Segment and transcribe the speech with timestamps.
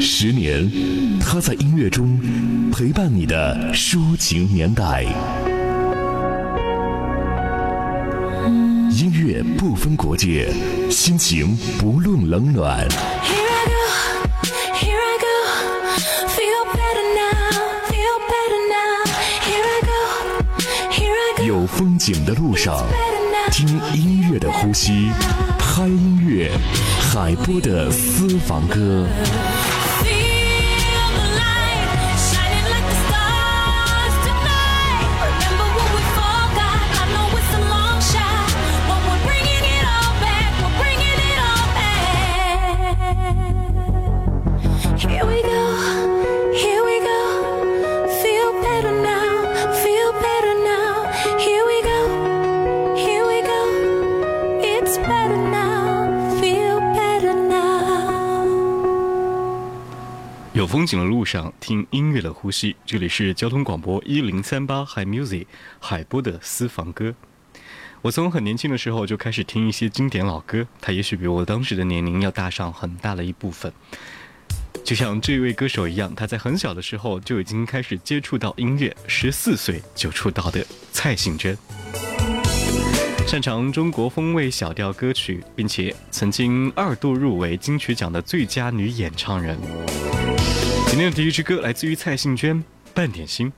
[0.00, 0.70] 十年，
[1.20, 2.18] 他在音乐中
[2.72, 5.04] 陪伴你的抒情年代。
[8.90, 10.52] 音乐不分国界，
[10.90, 12.86] 心情不论冷暖。
[21.46, 22.86] 有风景的路上，
[23.52, 25.10] 听音乐的呼吸，
[25.58, 26.50] 拍音乐，
[27.12, 29.06] 海波的私房歌。
[61.24, 62.76] 上，听音乐的呼吸。
[62.84, 65.46] 这里是交通广播一零三八 Hi Music
[65.80, 67.14] 海波的私房歌。
[68.02, 73.72] 我从很年轻的时候就开始听一些经典老歌，它也许比我当时的年龄要大上很大的一部分。
[74.84, 81.56] 就像这位歌手一样，他在很小的时候就已经开始接触到音乐，十四岁就出道的蔡幸娟，
[83.26, 89.56] 擅长中国风味小调歌曲，并且曾经二度入围金曲奖的最佳女演唱人。
[90.94, 92.56] 今天的第一支歌来自于蔡幸娟，
[92.94, 93.48] 《半点心》。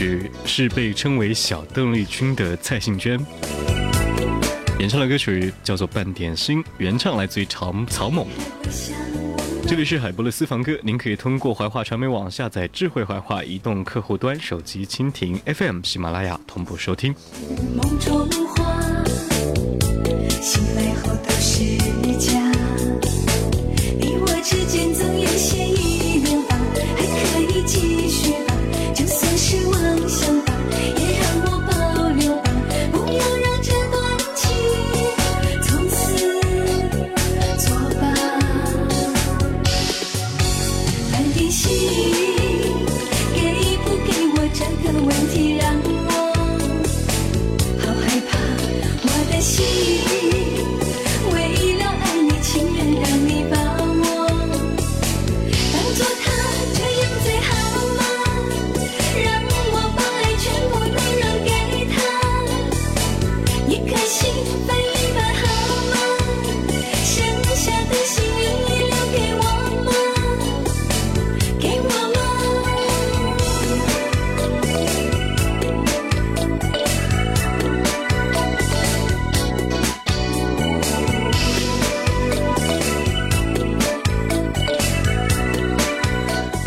[0.00, 3.20] 曲是被称为“小邓丽君”的蔡幸娟
[4.78, 8.26] 演唱的歌曲，叫做《半点心》，原唱来自于曹曹猛。
[9.68, 17.14] 这里是海波的私房歌，您可以通过怀化传媒网下载智慧怀化移动客户端、手机蜻蜓 FM、喜马拉雅同步收听。
[17.76, 18.80] 梦中花，
[20.40, 21.76] 醒来后都是
[22.18, 22.40] 假，
[23.98, 25.89] 你我之间总有些
[45.60, 45.89] yang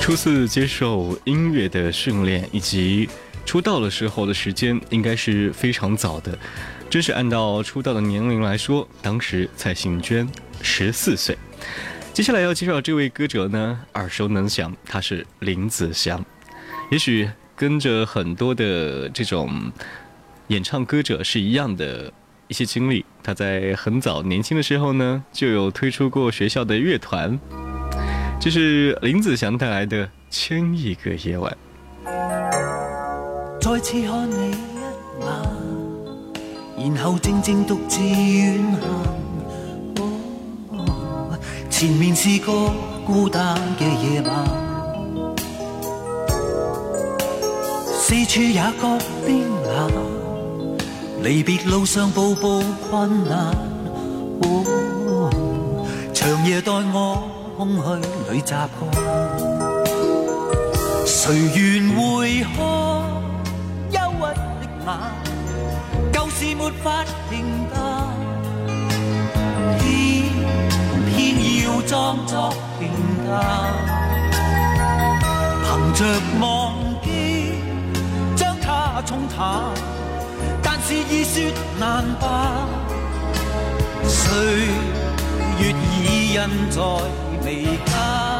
[0.03, 3.07] 初次接受音乐的训练以及
[3.45, 6.37] 出道的时候的时间，应该是非常早的。
[6.89, 10.27] 真是按照出道的年龄来说，当时蔡幸娟
[10.61, 11.37] 十四岁。
[12.11, 16.23] 接下来要介绍这位歌者呢，耳熟能详，他是林子祥。
[16.91, 19.71] 也许跟着很多的这种
[20.47, 22.11] 演唱歌者是一样的
[22.49, 23.05] 一些经历。
[23.23, 27.39] 他在很早年轻的时候呢，就有推出过学校的乐团。
[28.43, 31.57] 这是林子祥带来的《千亿个夜晚》。
[33.61, 34.51] 再次看你
[36.77, 40.77] 一眼，然后静静独自远行。
[41.69, 42.51] 前面是个
[43.05, 44.45] 孤单嘅夜晚，
[47.97, 49.89] 四处也觉冰冷，
[51.23, 53.55] 离别路上步步困难。
[56.13, 57.29] 长夜待我。
[57.55, 57.81] 空虚
[58.31, 58.81] 里习惯，
[61.05, 61.99] 谁愿回
[62.41, 62.57] 看
[63.91, 64.21] 忧郁
[64.59, 64.87] 的眼？
[66.11, 67.31] 旧事没法平
[67.71, 67.75] 淡，
[69.77, 69.81] 偏
[71.05, 71.13] 偏
[71.63, 72.33] 要装作
[72.79, 72.89] 平
[73.29, 73.31] 淡，
[75.63, 75.99] 凭着
[76.41, 76.73] 忘
[77.03, 77.07] 记
[78.35, 79.71] 将它冲淡，
[80.63, 82.67] 但是已说难办，
[84.07, 84.65] 岁
[85.59, 86.39] 月已印
[86.71, 86.81] 在。
[87.45, 88.32] 离家，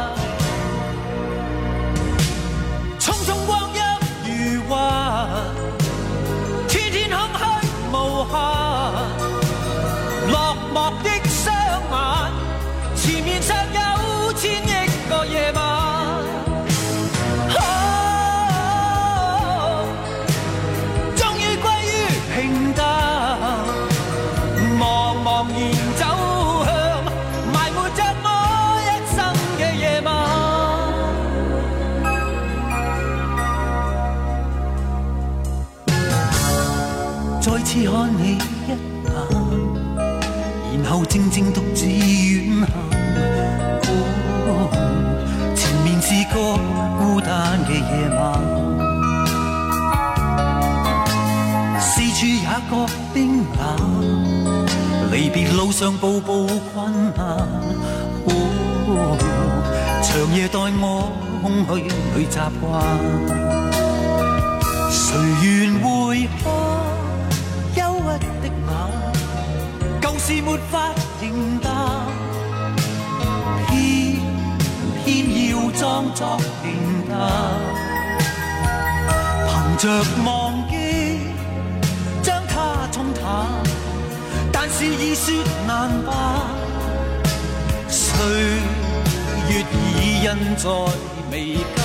[37.74, 38.78] 次看你一眼，
[40.80, 42.68] 然后静静独自远行。
[45.56, 46.38] 前面是个
[46.96, 47.82] 孤单嘅夜
[48.14, 48.22] 晚，
[51.80, 54.64] 四处也觉冰冷，
[55.10, 57.48] 离别路上步步困难。
[60.00, 61.10] 长夜待我
[61.42, 61.82] 空虚
[62.16, 62.80] 里习惯，
[64.92, 66.83] 谁愿回看？
[70.26, 71.70] 是，没法平淡，
[73.68, 74.16] 偏
[75.04, 76.64] 偏要装作平
[77.06, 77.14] 淡，
[79.46, 79.82] 凭着
[80.24, 81.18] 忘记
[82.22, 83.22] 将它冲淡，
[84.50, 85.34] 但是已说
[85.66, 86.16] 难办，
[87.86, 88.16] 岁
[89.50, 89.62] 月
[89.98, 90.70] 已印在
[91.30, 91.83] 眉间。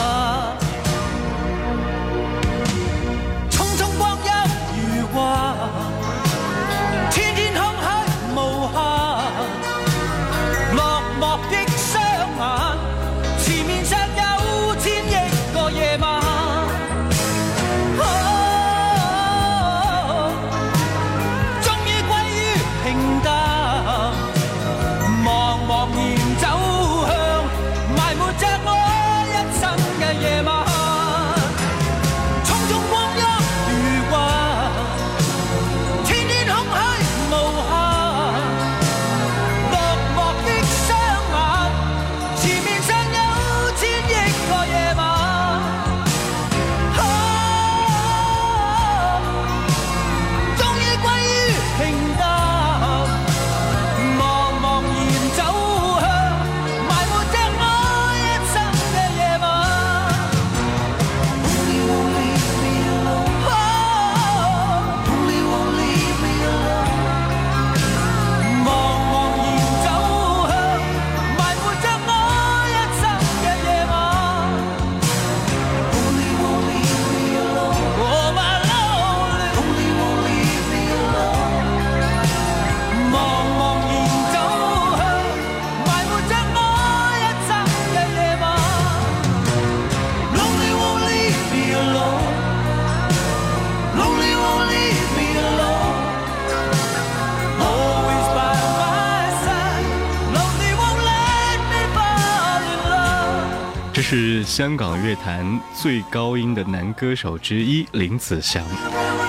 [104.49, 108.65] 香港乐坛最高音的男歌手之一林子祥。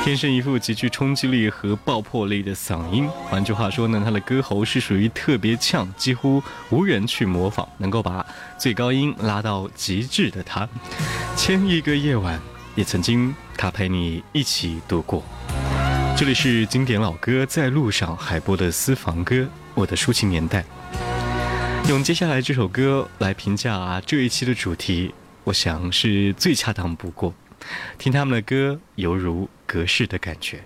[0.03, 8.25] 天生一副极具冲击力和爆破力的嗓音，换句话说呢，他的歌喉是属于特别呛，几乎无人去模仿，能够把
[8.59, 10.67] 最高音拉到极致的他。
[11.37, 12.41] 千亿个夜晚，
[12.75, 15.23] 也曾经他陪你一起度过。
[16.17, 20.65] 这里是经典老歌在路上海波的私房歌，我的抒情年代。
[21.91, 27.35] 用接下来这首歌来评价这一期的主题，我想是最恰当不过。
[27.99, 30.63] 听他们的歌，犹如隔世的感觉。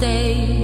[0.00, 0.63] Day.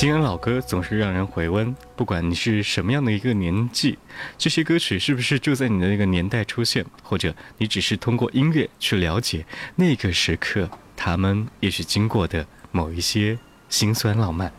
[0.00, 1.76] 经典老歌总是让人回温。
[1.94, 3.98] 不管你是什么样的一个年纪，
[4.38, 6.82] 这些歌曲是不是就在你的那个年代出现？
[7.02, 9.44] 或者你只是通过音乐去了解
[9.76, 13.38] 那个时刻，他们也许经过的某一些
[13.68, 14.50] 心酸浪漫。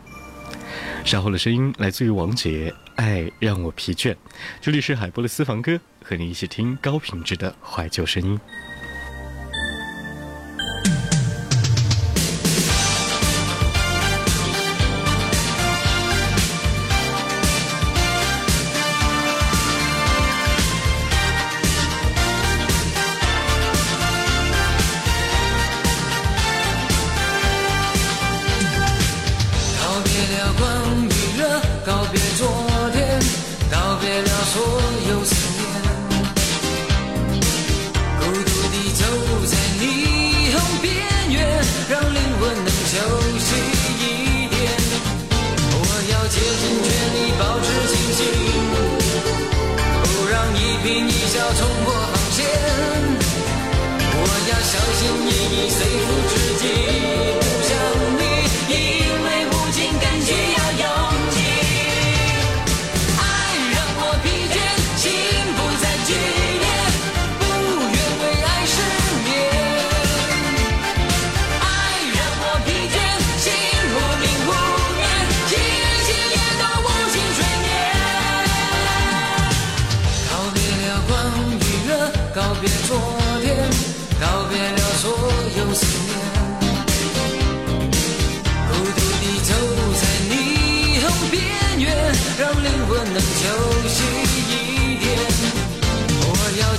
[1.04, 4.12] 稍后的声音来自于王杰，《爱让我疲倦》。
[4.60, 8.40] 这里是海波的私房歌，和你一起听高品质的怀旧声音。
[50.84, 52.44] 颦一笑冲破防线。
[54.14, 54.20] 我
[54.50, 56.62] 要小心翼翼，随附知己，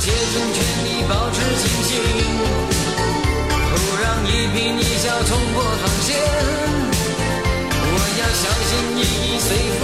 [0.03, 1.91] 竭尽全力保持清醒，
[3.71, 6.11] 不让一颦一笑冲破防线。
[7.87, 7.87] 我
[8.19, 9.47] 要小心翼翼，随
[9.79, 9.81] 风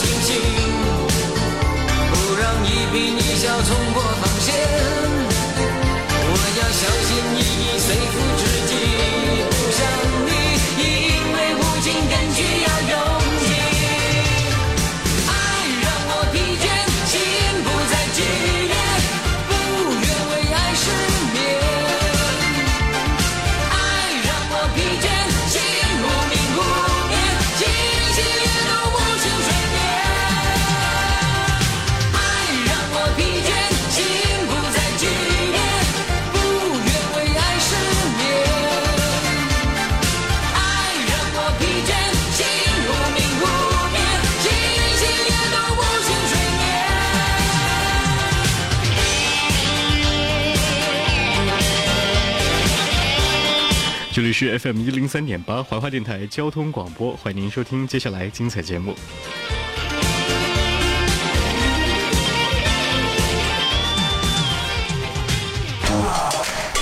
[0.00, 0.59] 静静
[54.40, 58.94] 是 FM 一零三点八怀化电台交通广播，欢迎您收听接下来精彩节目。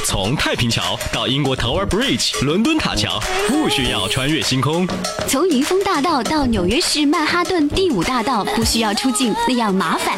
[0.05, 4.87] 从太平桥到英国 Tower Bridge 伦敦塔桥，不需要穿越星空。
[5.27, 10.17] 从云峰大道到纽约市曼哈顿第五大道，不需要出境那样麻烦。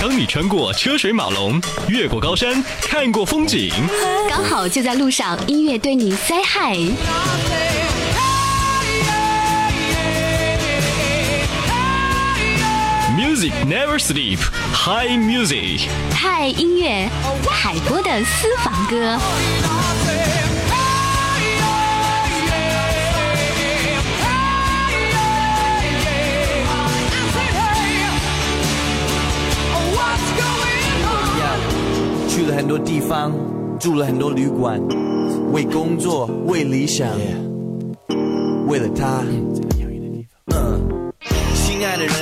[0.00, 3.72] 当你穿过车水马龙，越过高山，看过风景，
[4.28, 6.92] 刚好就在路上，音乐对你 say hi。
[13.16, 14.38] Music never sleep,
[14.74, 15.88] High Music。
[16.12, 17.08] 嗨，音乐，
[17.48, 19.18] 海波的私房歌。
[32.54, 33.32] 了很多地方，
[33.80, 34.80] 住了很多旅馆，
[35.52, 37.08] 为工作，为理想
[38.68, 39.24] 为了他。
[40.54, 41.12] 嗯，
[41.52, 42.14] 心爱的人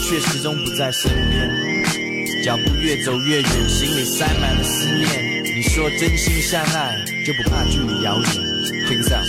[0.00, 5.42] 却始终不在身边，脚步越走越远，心里塞满了思念。
[5.56, 6.96] 你说真心相爱，
[7.26, 8.24] 就不怕距离遥远。
[8.88, 9.26] This out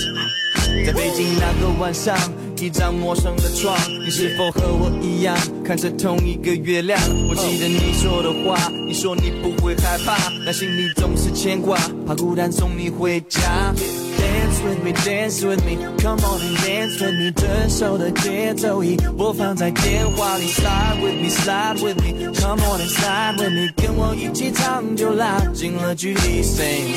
[0.86, 2.16] 在北京那个晚上，
[2.62, 7.00] 一张陌生的床，你是否和我一样看着同一个月亮？
[7.28, 13.74] 我记得你说的话，你说你不会害怕，但心里总是牵挂，怕孤单送你回家。
[13.74, 17.32] Dance with me, dance with me, come on and dance with me。
[17.32, 26.94] 得手的节奏已播放在电话里，Slide with me, slide with me, come on and slide with me，跟我一起唱就拉近了距离，Sing。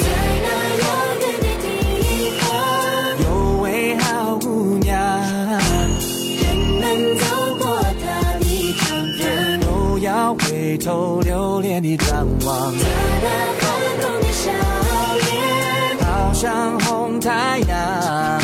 [10.35, 12.85] 要回头留恋的张望，他
[13.23, 13.29] 那
[13.61, 13.67] 寒
[14.01, 14.51] 冬的笑
[15.21, 18.44] 脸好像红太阳。